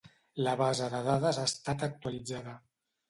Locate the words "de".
0.95-1.01